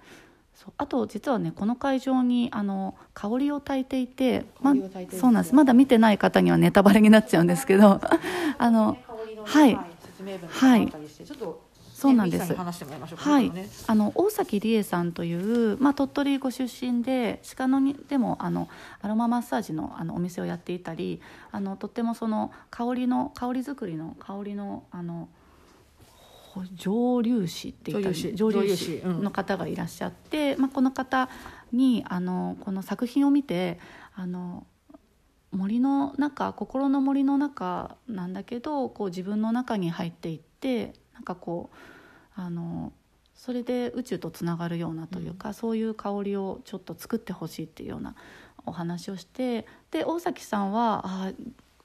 [0.55, 4.73] そうあと実はねこの会場にあの香りを焚いていて、ま
[5.19, 5.55] そうなんです。
[5.55, 7.99] まだ見てない方にはネタバレになっちゃうんですけど
[8.57, 9.05] あのね
[9.43, 9.79] はい。
[10.47, 10.93] はい。
[11.93, 12.41] そうなんです。
[12.41, 13.51] ミキさに話してもらいましょうかはい。
[13.87, 18.69] あの大崎理恵さんという、まあ、鳥取ご出身で鹿野にでもあの
[19.01, 25.27] アロママッサージのあのお店をやっていたりあのとってもその香りの香り作りの香りのあのほ
[26.73, 31.29] 蒸留士って言ったら蒸留士の方がいらっしゃって、まあ、この方
[31.71, 33.79] にあのこの作品を見て
[34.15, 34.65] あの
[35.51, 42.93] 森の中心の森の中なんだけどこう自分の中に入っていってなんかこうあの
[43.33, 48.13] それで宇宙とつながるようなというか、そういう香りをちょっと作ってほしいっていうような
[48.67, 51.31] お話をしてで大崎さんはあ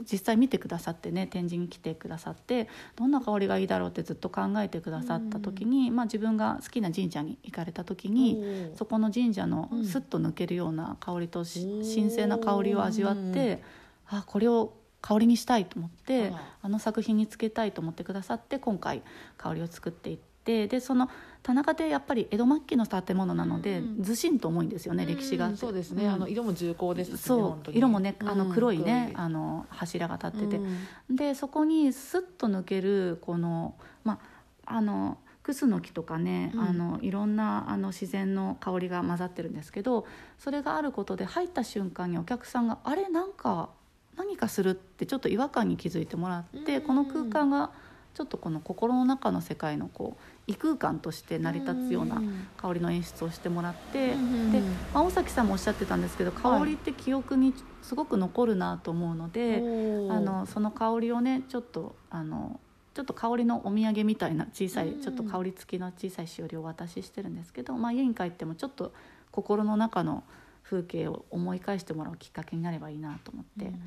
[0.02, 9.85] 実際見てくださってね展示に来てくださってどんな香りがいいだろうってずっと考えてくださった時に、まあ、自分が好きな神社に行かれた時にそこの神社のうん。
[9.85, 11.94] スッと抜けるような香りとし、おー。
[11.94, 13.62] 神聖な香りを味わって
[14.09, 16.32] あこれを香りにしたいと思って
[16.62, 19.02] あの作品につけたいと思ってくださって今回
[19.37, 21.09] 香りを作っていってでその
[21.46, 24.02] 田中でやっぱり江戸末期の建物なので、うん。
[24.02, 25.44] ずしんと重いんですよね、歴史が。
[25.44, 26.11] あってうんそうですね、うん。
[26.11, 31.14] あの色も重厚ですそう色もねあのうん黒いね、黒あの柱が立ってて、うん。
[31.14, 34.18] でそこにスッと抜けるこのま
[34.64, 36.61] ああのクスノキとかね、うん。
[36.62, 40.04] あのいろんなあの自然の香りが混ざってるんですけど
[40.40, 43.68] それがあることで入った瞬間にお客さんが「あれなんか
[44.16, 46.82] 何かする」ってちょっと違和感に気づいてもらって、うん。
[46.82, 47.70] この空間が
[48.14, 52.22] ちょっとこの心の中の世界のこう異空間として成り立つような
[52.56, 54.61] 香りの演出をしてもらって、うんで、
[54.94, 59.61] まあ、大崎さんもおっしゃってたんですけど香りって記憶にすごく残るなと思うので。
[59.61, 60.12] おー。
[60.12, 62.61] あのその香りをねちょっとあの
[62.94, 65.02] ちょっと香りのお土産みたいな小さい、うん。
[65.02, 68.92] ちょっと香り付きの小さいしおりをお渡ししてるんですけど、まあ、家に帰ってもちょっと
[69.32, 70.22] 心の中の
[70.62, 73.80] 風景を思い返してもらうきっかけになればいいなと思って、うん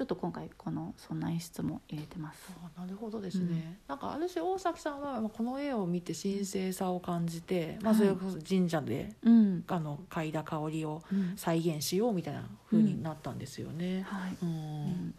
[0.00, 2.38] ちょっと今回このそんな演出も入れてます。
[2.74, 11.36] あなるほどですね、なんか私大崎さんはまあこの絵を見て神聖さを感じて、まあ、それこそ神社でうん、あの嗅いだ香りをうん。
[11.36, 14.06] 再現しようみたいな風になったんですよね。
[14.08, 14.48] はい、うん。
[14.48, 15.14] うん。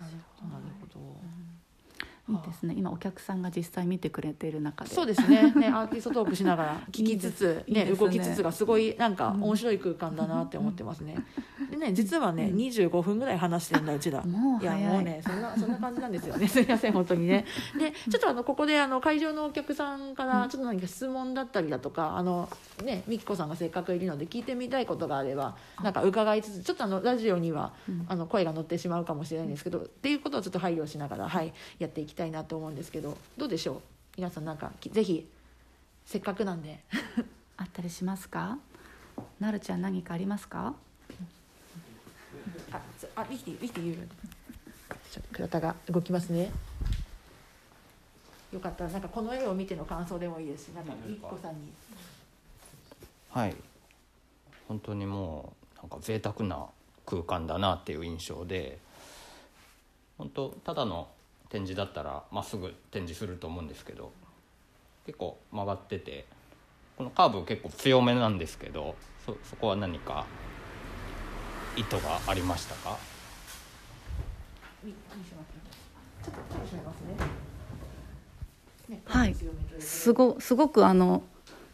[0.00, 0.52] なるほど。
[0.52, 1.20] なるほど。
[2.28, 2.74] いいですね。
[2.76, 4.90] 今お客さんが実際見てくれている中で。
[4.90, 5.52] そうですね。
[5.52, 9.44] ねアーティストトークしながら 聞きつつねいいです動きつつがすごいなんかうん。
[9.44, 11.16] 面白い空間だなって思ってますね。
[11.70, 12.56] でね実はね、うん。
[12.56, 14.22] 25分ぐらい話してるんだうちら。
[14.22, 14.92] いやもう早い。
[14.92, 16.48] もうねそんなそんな感じなんですよね。
[16.48, 17.44] すいません本当にね。
[17.78, 22.48] でちょっとあのここであの会場のお客さんからちょっと何か質問だったりだとかあの
[22.84, 28.06] ねみきこさんがせっかくいるので聞いてみたいことがあればなんか伺いつつちょっとあのラジオにはうん。
[28.08, 33.80] あの声が乗ってしまうかもしれないんですけどっていうことをちょっと配慮しながらはいやっていきたいなと思うんですけどどうでしょう？
[34.16, 35.28] 皆さんなんかきぜひ
[36.04, 36.80] せっかくなんで。
[37.58, 38.58] あったりしますか？
[39.40, 40.74] なるちゃん何かありますか？
[42.70, 44.08] あつあリヒティリヒティ言う
[45.10, 46.50] ちょ倉田が動きますね。
[48.52, 48.84] よかった。
[48.84, 51.72] らなんかこの絵を見ての感想でもいいですしなんかみきこさんに。
[53.30, 53.56] はい。
[54.68, 56.66] 本当にもうなんか贅沢な
[57.06, 58.78] 空間だなっていう印象で
[60.18, 61.08] 本当ただの
[61.48, 64.12] 展示だったらまっすぐ展示すると思うんですけど
[65.06, 66.26] 結構曲がってて
[66.96, 70.26] このカーブ結構強めなんですけどそそこは何か
[71.76, 72.96] 意図がありましたか？
[79.04, 79.34] はい。
[79.80, 81.22] すごすごくあの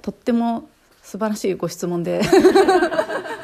[0.02, 0.68] とっても
[1.02, 2.20] 素晴らしいご質問で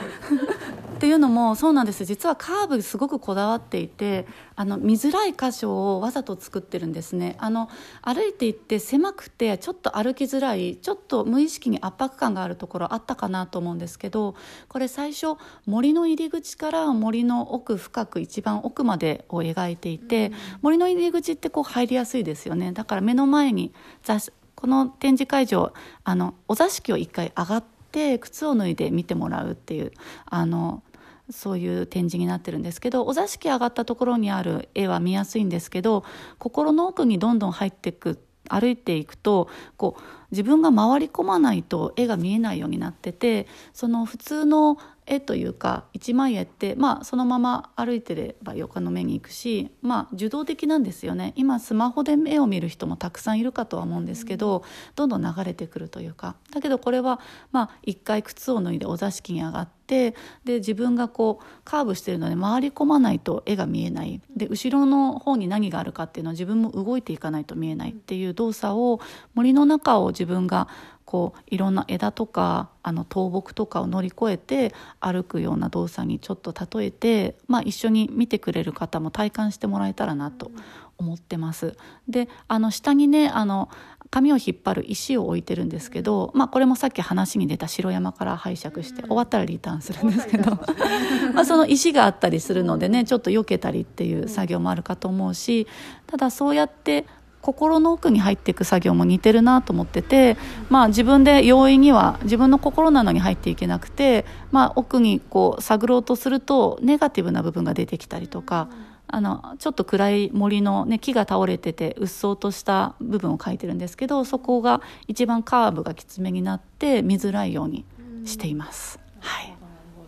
[0.99, 2.05] っていうのもそうなんです。
[2.05, 7.37] 実はカーブすごくこだわっていてあの見づらい箇所をわざと作ってるんですね。
[7.39, 7.69] あの
[8.03, 14.35] 歩いていって狭くてちょっと歩きづらいちょっと無意識に圧迫感があるところあったかなと思うんですけど
[14.69, 20.33] これ最初森の入り口から森の奥深く一番奥までを描いていて、
[20.63, 22.73] 森の入り口ってこう入りやすいですよね。
[22.73, 24.19] だから目の前に座
[24.57, 29.93] この展示会場あのお座敷を一回上がって靴を脱いで見てもらうっていう
[30.27, 30.83] あの
[31.31, 36.05] そういう展示になってるんですけどお座敷上がったところにある絵は見やすいんですけど
[36.39, 51.33] 心の奥にどんどん入っていく歩いていくとこう自分が回り込まないと絵が見えないようになっててその普通の絵というか一枚絵って、まあ、そのまま歩いてれば横の目に行くし、まあ、受動的なんですよね。
[51.37, 54.63] 今スマホで絵を見る人もたくさんいるかとは思うんですけど、
[54.95, 56.37] どんどん流れてくるというか。
[56.53, 57.21] だけどこれは、
[57.53, 64.21] まあ、一回靴を脱いでお座敷に上がってで自分がこうカーブしてるので回り込まないと絵が見えない。
[64.37, 69.01] で後ろの方に何があるかっていうのは自分も動いていかないと見えないっていう動作を
[69.35, 70.69] 森の中を自分が
[71.09, 80.51] こういろんな枝とかあの倒木とかを乗り越えて歩くような動作にちょっと例えて、まあ、一緒に見てくれる方も体感してもらえたらなと
[80.99, 81.79] 思ってます。
[82.11, 83.71] であの下にねあの
[84.11, 90.59] 紙を引っ張る石を置いてるんですけど、まあ、これもさっき話に出た城山から拝借して終わったらリターンするんですけど
[91.33, 95.67] まあその石があったりするのでねちょっと避けたりっていう作業もあるかと思うし
[96.07, 97.07] ただそうやって
[97.41, 100.37] 心の奥に入っていく作業も似てるなと思ってて、
[100.69, 108.69] まあ、自分で容易には自分の心なのに入っていけなくて、まあ、奥にこう探ろうとするとネガティブな部分が出てきたりとか。
[109.11, 117.87] あのちょっと暗い森の、ね、木が倒れててうっそうとした部分を描いてるんですけどそこが一番カーブがきつめになって見づらいように
[118.27, 119.01] しています。
[119.21, 119.55] はい、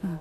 [0.04, 0.18] あ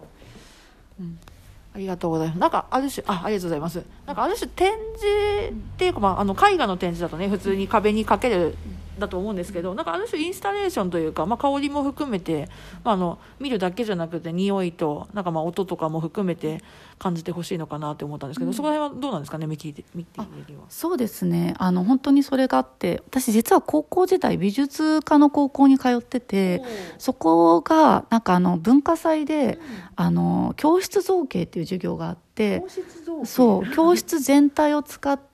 [1.80, 2.40] りがとうございます。
[2.40, 3.84] なんかある種あありがとうございます。
[4.06, 8.56] なんかある種展示っていうかまああの絵画の展示だとね普通に壁にかける
[9.00, 12.50] だと思うんですけど、なんかある種インスタレーションというかまあ香りも含めて、
[12.84, 16.62] まああの見るだけじゃなくて匂いとなんかまあ音とかも含めて
[16.98, 19.48] 感じてほしいのかなって思ったんですけど、そこら辺はどうなんですかね？
[19.48, 20.66] 見聞いて見てみるは。
[20.70, 21.54] そうですね。
[21.58, 26.62] あの本当にそれがあって私実は高校時代美術科の高校に通ってて
[26.98, 29.60] そこがなんかあの文化祭で、
[29.96, 33.26] あの教室造形っていう授業があって教室造形？
[33.26, 35.29] そう教室全体を使って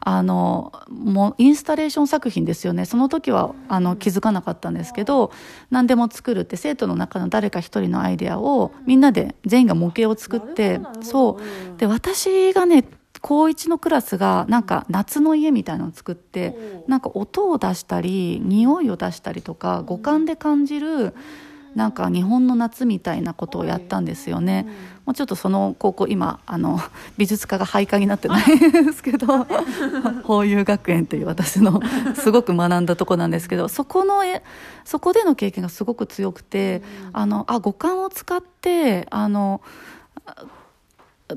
[0.00, 2.84] あのもうインスタレーション作品ですよね。
[2.84, 5.30] その時はあの気づかなかったんですけど
[5.70, 11.78] 何でも作るって生徒の中の誰か一人のアイデアをみんなで全員が模型を作ってそう。
[11.78, 12.84] で私がね
[13.20, 16.56] 高1のクラスがなんか夏の家みたいなのを作って
[16.86, 21.14] なんか音を出したり匂いを出したりとか五感で感じる
[21.76, 24.66] なんか日本の夏みたいなことをやったんですよね。
[25.04, 26.80] もうちょっとその高校今あの
[27.18, 29.46] 美術科が廃科になってないんですけど
[30.24, 31.80] 法友学園という私の
[32.16, 34.42] すごく学んだとこなんですけどそこのえ
[34.84, 39.60] そこでの経験がすごく強くて、あのあ五感を使ってあの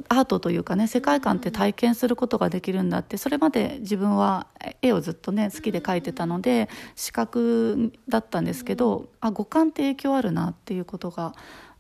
[0.09, 4.47] アートというかね世界観って体験することができるんだってそれまで自分は
[4.81, 11.33] 絵をずっとね好きで描いてたので視覚だったんですけどあ五感って影響あるなっていうことが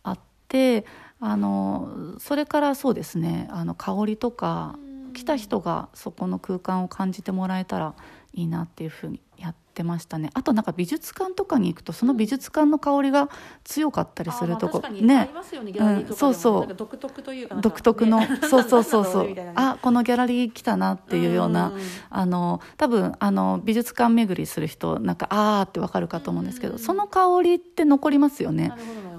[0.03, 0.85] あって
[1.19, 4.75] あのそれからそうですねあの香りとか
[5.13, 7.93] 来た人がそこの空間を感じてもらえたら
[8.33, 10.29] いいなっていうふうにやってましたね。
[10.33, 13.29] あとなんか美術館とかに行くとその美術館の香りが
[13.63, 14.81] 強かったりするとこ。
[14.89, 15.29] ね。
[15.33, 16.29] ますよねギャラリーとかでも。
[16.29, 16.75] うんそうそう。
[16.75, 19.35] 独特というか独特のね そうそうそうそう。
[19.55, 21.79] あこのギャラリー来たなっていうようなうん。
[22.09, 28.73] あの多分あの美術館巡りする人なんかあーってわかるかと思うんですけどその香りって残りますよね。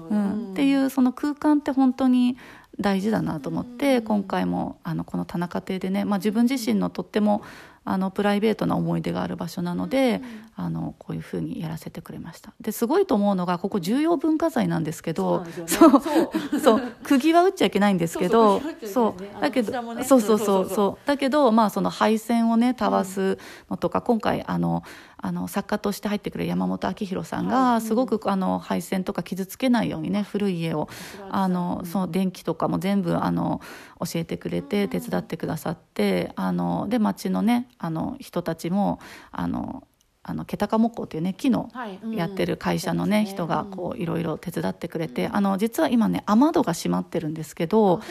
[0.09, 2.37] うん、っていうその空間って本当に
[2.79, 7.43] 大事だなと思って今回もあのこの田中邸でね、まあ、自分自身のとっても
[7.83, 10.21] あのプライベートな思い出がある場所なので
[10.55, 12.53] あのこういうふうにやらせてくれました。
[12.61, 15.99] ですごいと思うのがここ重要文化財なんですけどそうね。
[16.47, 16.81] そう そう。
[17.03, 20.37] 釘は打っちゃいけないんですけどそうだけどそうそうそうそう。
[20.37, 23.39] そうそうそうだけどまあその配線をねたわす
[23.69, 24.83] のとか今回あの
[25.21, 30.89] あの作家として入ってくれる山本明弘さんがすごくあの配線とか傷つけないようにね古い家を
[31.29, 33.61] あのその電気とかも全部あの
[33.99, 38.99] 教えてくれて手伝ってくださってあので町のねあの人たちも
[39.31, 39.87] あの
[40.23, 41.99] あの気高木工っていうね木のはい。
[42.11, 43.71] やってる会社のね、うん人がうん。
[43.71, 45.35] こういろいろ手伝ってくれて、うん。
[45.35, 48.01] あの実は今ね雨戸が閉まってるんですけど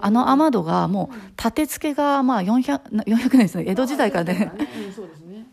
[0.00, 3.64] あの雨戸がもう立て付けがまあ 400, 400年ですね。
[3.66, 4.52] 江戸時代からね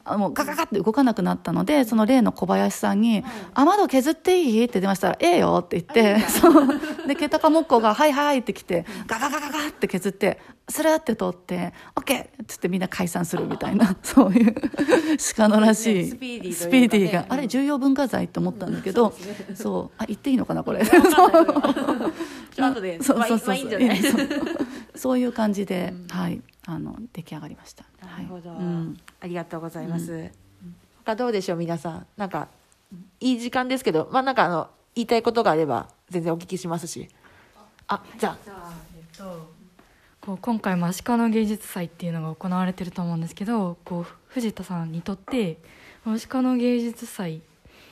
[0.06, 6.68] もうガガガって動かなくなったのでその例の小林さんにはい「雨戸削っていい?」って出ましたら「ええよ」って言って そう。
[7.08, 10.40] で気高木工が「はいはい」って来てガガガガガって削って
[10.70, 14.56] スルーって通って「オッケー!」っつってみんな解散するみたいなそういう
[15.36, 16.42] 鹿のらしいスピー
[16.88, 17.50] ディーがあれうん。
[17.50, 19.14] 重要文化財って思ったんだけど
[19.56, 20.84] そうあ言っていいのかなこれ。
[20.86, 21.02] そう。
[22.58, 23.48] まあ そうそうそう。
[23.48, 23.70] まあいう。
[24.96, 26.18] そういう感じでうん。
[26.18, 26.42] はい。
[26.68, 28.60] あの出来上がりましたなるほど、はい。
[28.60, 29.00] うん。
[29.22, 30.32] ありがとうございます、
[31.04, 32.08] 他どうでしょう皆さん。
[32.18, 32.48] なんか
[33.20, 37.10] いい時間ですけどまあなんかあの言いたいことがあれば全然お聞きしますし。
[37.88, 38.38] あじゃあ。
[38.44, 39.56] じゃあえっと
[40.22, 45.58] こう今回も足利の芸術祭っていうのが行われてると思うんですけどこう藤田さんにとって
[46.04, 47.42] 足利の芸術祭っ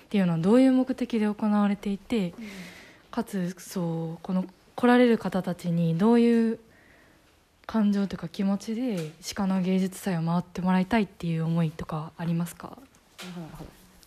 [0.09, 2.33] ていうのはどういう目的で行われていて、
[3.11, 4.45] かつそうこの
[4.75, 6.59] 来られる方たちにどういう
[7.65, 12.77] 感情というか気持ちで鹿の芸術祭を回ってもらいたいっていう思いとかありますか？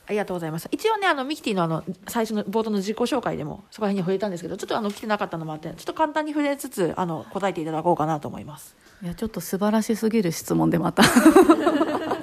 [0.09, 0.69] ありがとうございます。
[0.71, 8.77] 一応ねあのミキティのあの最初の冒頭の自己紹介でもそこら辺に触れたんですけどちょっとあの来てなかったのもあってちょっと簡単に触れつつあの答えていただこうかなと思います。
[9.03, 11.03] いやちょっと素晴らしすぎる質問でまた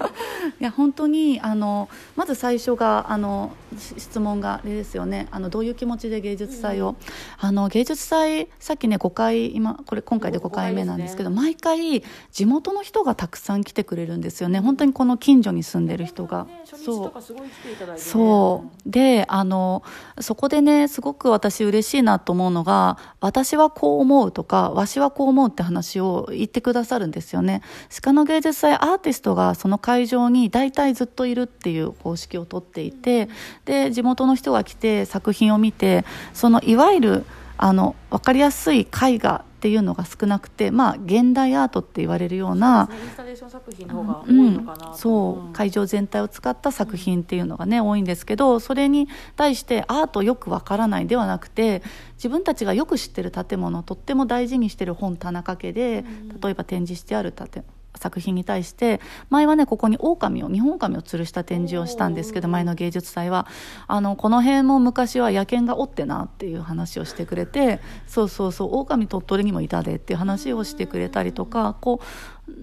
[0.64, 5.28] いや本当にあのまず最初があのし質問があれですよね。
[5.30, 6.96] あのどういう気持ちで芸術祭を、
[7.38, 12.02] あの芸術祭さっきね5回今これ今回で5回目なんですけど毎回
[12.32, 14.62] 地元の人がたくさん来てくれるんですよね。
[14.62, 18.90] 本当にこの近所に住んでる人が、ね、初日そうとかすごい来ていただいて、ね、そう。
[18.90, 19.84] であの
[20.22, 27.64] そこでねすごく私嬉しいなと思うのが私はこう思うとかわしはこう思うって話を言ってくださるんですよね。
[28.02, 33.28] 鹿の芸術祭アーティストがその会場に大体ずっといるっていう方式をとっていて
[33.66, 37.26] で地元の人が来て作品を見てそのいわゆる
[37.58, 51.82] あの分かりやすい絵画っていうのが少なくてまあ現代アートって言われるようなそうですねインスタレーション作品の方が多ういのかなと、ん、そう会場全体を使った作品っていうのがね、多いんですけどそれに対してアートよくわからないではなくて
[52.16, 56.06] 自分たちがよく知ってる建物とっても大事にしてる本田中家で
[56.42, 57.64] 例えば展示してある建
[57.96, 63.48] 作品に対して前はねここに狼を日本狼を吊るした展示をしたんですけど前の芸術祭は。
[63.88, 72.06] あのこの辺も昔は野犬がおってなっていう話をしてくれてそうそうそう狼鳥取にもいたでっていう話をしてくれたりとかこう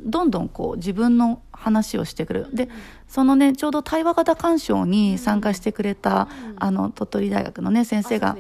[0.05, 2.55] どんどんこう自分の話をしてくれる。
[2.55, 2.69] で
[3.07, 8.37] そのねちょうど対話型鑑賞に参加してくれた、あの鳥取大学のね先生が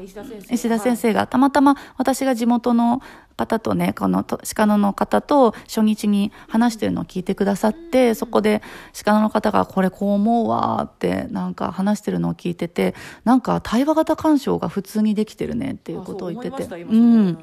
[0.51, 3.03] 石田先生がたまたま私が地元の
[3.41, 8.63] 方とねこの鹿野の方と初日に話してるのを聞いてくださってそこで
[9.03, 17.39] 鹿野の方が「これこう思うわ」ってなんか話してるのを聞いててなんか対話型鑑賞が普通にできてるねっていうことを言っててううん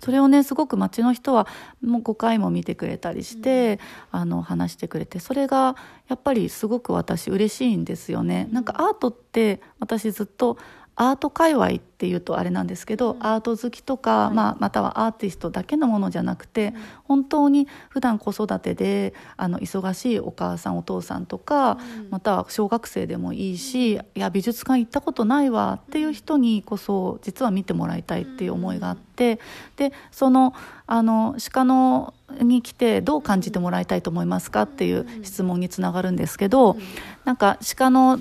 [0.00, 1.46] それをねすごく町の人は
[1.82, 3.78] もう5回も見てくれたりして、
[4.10, 5.76] あの話してくれてそれが
[6.08, 8.48] やっぱりすごく私嬉しいんですよね。
[8.50, 10.58] なんかアートって私ずっと
[10.94, 16.74] アート界隈っていうとあれなんですけど、アート好きとか、まあ、またはアーティストだけのものじゃなくて、
[17.04, 21.78] 本当に普段子育てであの忙しいお母さんお父さんとか、
[22.10, 29.38] または小学生でもいいし、いや美術館行ったことないわっていう人にこそ実は見てもらいたいっていう思いがあって、
[29.76, 30.54] でその
[30.86, 36.76] あの鹿野に来てどう感じてもらいたいと思いますかっていう質問につながるんですけど、
[37.24, 38.18] なんか鹿野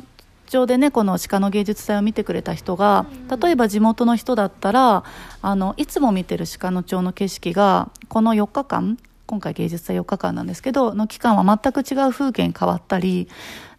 [0.52, 3.06] 町でねこの鹿の芸術祭を見てくれた人が
[3.42, 5.06] 例えば地元の人だったら
[5.42, 8.98] あのいつも見てる鹿野町の景色がこの4日間
[9.28, 13.30] 今回芸術祭4日間なんですけどの期間は全く違う風景に変わったり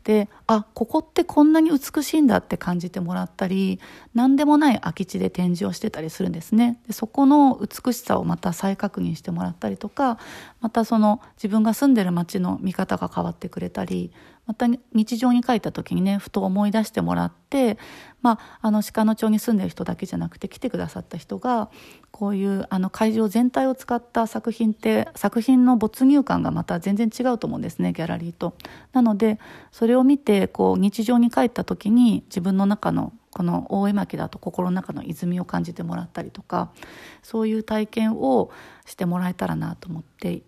[0.05, 3.79] であここってこんなに美しいんだって感じてもらったり
[4.15, 6.81] 何でもない空き地で展示をしてたりするんですね。
[6.87, 10.19] でそこの美しさをまた再確認してもらったりとか
[10.61, 14.11] またその自分が住んでる街の見方が変わってくれたり
[14.47, 17.79] また日常に書いた時にねふと思い出してもらって、
[18.23, 21.71] まあ、あの鹿野町に住んでる人だけじゃなくて来てくださった人が
[22.11, 28.55] こういうあの会場全体を使った作品って作品の没入感がまた全然違うと思うんですねギャラリーと。
[28.93, 29.39] なので
[29.71, 36.71] それを見てこう日常に帰った時に自分の中のこの大絵巻だと心の中の泉を感じてもらったりとか
[37.23, 38.51] そういう体験を
[38.85, 40.43] してもらえたらなと思って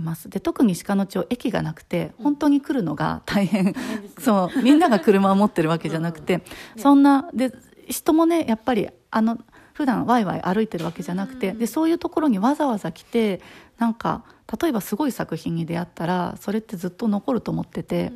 [0.00, 0.28] ます。
[0.28, 3.74] で特に鹿野町駅がなくて本当に来るのが大変、
[4.18, 4.62] そう。
[4.62, 6.42] みんなが車を持ってるわけじゃなくて、
[6.76, 7.52] そんなで
[7.88, 9.38] 人もねやっぱりあの
[9.74, 13.40] 普段ワイワイ歩いてるわけじゃなくて、でそういうところにわざわざ来て
[13.78, 14.24] なんか
[14.60, 18.12] 例えばすごい作品に出会ったらそれってずっと残ると思ってて、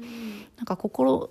[0.57, 1.31] なんか心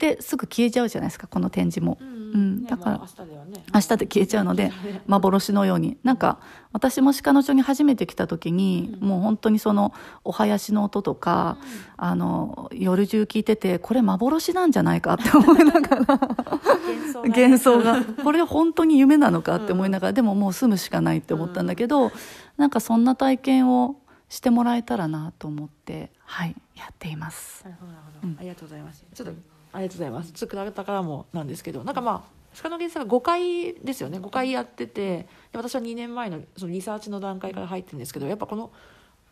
[0.00, 3.64] ですぐ消えちゃうじゃないですかこの展示も、うんだから明日ではね。
[3.74, 4.72] 明日で消えちゃうので
[5.06, 5.98] 幻のように。
[6.02, 6.38] なんか
[6.72, 9.92] 私も鹿野町に初めて来た時に、もう本当にその
[10.24, 11.58] お囃子の音とか、
[11.96, 16.06] あの夜中聞いててこれ幻なんじゃないかって 思いながら。
[16.06, 17.28] 幻想がね。
[17.28, 18.04] 幻想が。
[18.24, 22.12] これ本当に夢なのかって思いながら、でももう住むしかないって思ったんだけど、
[22.56, 23.96] なんかそんな体験を
[24.28, 27.64] してもらえたらなと思ってはいやっています。
[27.64, 29.04] なるほどなるほど、ありがとうございます。
[29.12, 29.32] ちょっと
[29.72, 30.32] ありがとうございます。
[30.32, 34.18] ちょっと倉田からもなんですけどなんかまあ鹿の芸術が5回ですよね。
[34.18, 38.70] 5回やっててで私は2年前のそのリサーチの段階から入ってるんですけどやっぱこの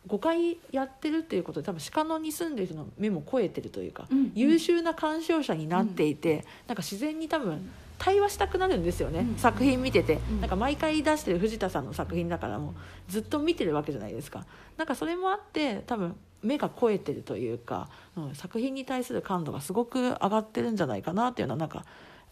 [0.07, 4.31] 5回やってるっていうことで多分鹿野に住んでる人の目も超えてるというか、うん。
[4.33, 7.69] 優秀な鑑賞者になっていて、なんか自然に多分
[7.99, 14.45] 対話したくなるんですよね、作品見てて、なんか毎回出してる藤田さんの作品だからもうずっと見てるわけじゃないですか。
[14.77, 21.85] なんかそれもあって多分目が超えてるというか、うん、作品に対する感度がすごく上がってるんじゃないかなっていうのはなんか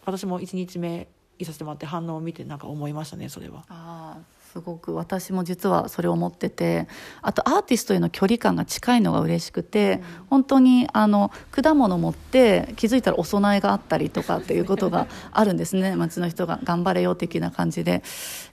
[0.06, 1.10] 私も1日目
[1.40, 3.66] いさせてもらって反応を見てなんか思いましたねそれは。
[3.70, 6.88] あーすごく私も実はそれを思ってて
[7.22, 10.02] あとアーティストへの距離感が近いのが嬉しくて、
[10.32, 15.94] 本当にあの果物持って気づいたらお供えがあったりとかっていうことがあるんですね。
[15.96, 18.02] 町の人が頑張れよ的な感じで。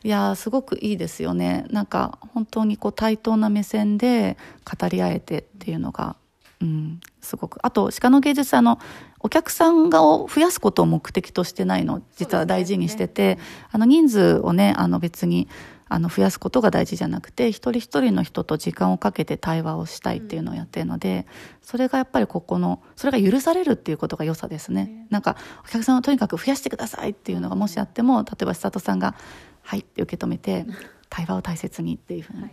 [0.02, 1.64] いやーすごくいいですよね。
[1.70, 4.36] なんか本当にこう対等な目線で
[4.70, 6.16] 語り合えてっていうのが
[6.60, 7.58] うん、すごく。
[7.62, 8.78] あと鹿の芸術あの
[9.20, 13.38] お客さんがを増やすことを目的としてないの実は大事にしてて、
[13.70, 15.48] あの人数をねあの別に
[15.88, 21.26] あの増やすことが大事じゃなくて一人一人の人と時間をかけて対話をしたいっていうのをやってるので、
[21.62, 29.14] それがやっぱりここのそれが許されるっていうことが良さですね、なんかお客さんをとにかく増やしてくださいっていうのがもしあっても例えば千里さんが
[29.62, 30.66] 「はい」って受け止めて
[31.08, 32.48] 対話を大切にっていうふうに、っ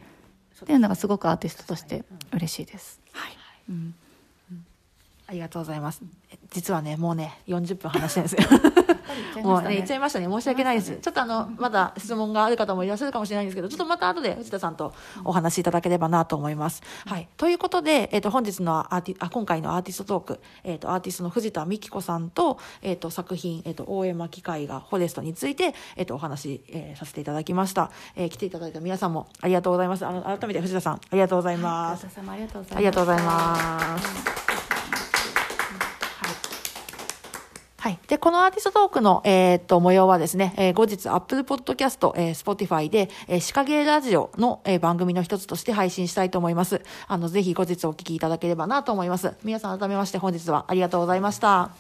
[0.66, 2.04] ていうのがすごくアーティストとして
[2.34, 3.02] 嬉しいです。
[3.12, 3.32] はい。
[3.70, 3.96] うん
[5.32, 6.02] ありがとうございます。
[6.50, 9.44] 実はね、もうね、40分話してるんですよ。
[9.44, 10.28] もうね、言っちゃいましたね。
[10.28, 10.98] 申し訳ないです。
[10.98, 16.84] ちょっとあの、まだ質問がある方もいらっしゃるかもしれないんですけど、ちょっとまた後で藤田さんとお話しいただければなと思います。
[17.06, 17.30] はい。
[17.38, 27.90] ということで、えっ、と、本日のアーティ、あ、今回のアーティストトーク、えっ、と、アーティストの藤田美希子さんと、えっ、と、作品、えっ、と、大江巻絵画フォレストについて、えっ、と、お話、えーさせていただきました。
[28.18, 30.06] えー来ていただいた皆さんもありがとうございます。
[30.06, 32.10] あの、改めて藤田さん、ありがとうございます。
[32.10, 32.78] さんもありがとうございます。
[32.78, 34.71] ありがとうございます。
[37.82, 37.98] はい。
[38.08, 46.84] で、このアーティストトークの、えーっと、模様はですね、えー後日、Apple Podcast、えー Spotify で、えー、シカゲーラジオの、えー番組の一つとして配信したいと思います。
[47.08, 49.34] あの、ぜひ後日お聞きいただければなと思います。
[49.44, 51.62] 皆さん改めまして本日はありがとうございました。
[51.62, 51.72] あ